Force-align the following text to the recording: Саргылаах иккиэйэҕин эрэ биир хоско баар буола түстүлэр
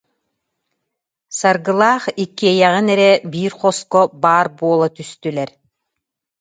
Саргылаах 1.37 2.03
иккиэйэҕин 2.23 2.87
эрэ 2.93 3.09
биир 3.31 3.53
хоско 3.59 3.99
баар 4.23 4.47
буола 4.57 4.87
түстүлэр 4.95 5.49